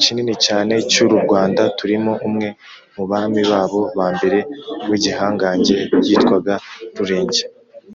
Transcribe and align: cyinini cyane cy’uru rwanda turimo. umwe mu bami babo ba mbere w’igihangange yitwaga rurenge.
cyinini 0.00 0.34
cyane 0.46 0.74
cy’uru 0.90 1.16
rwanda 1.24 1.62
turimo. 1.78 2.12
umwe 2.28 2.48
mu 2.96 3.04
bami 3.10 3.42
babo 3.50 3.80
ba 3.98 4.06
mbere 4.16 4.38
w’igihangange 4.88 5.76
yitwaga 6.06 6.54
rurenge. 6.96 7.42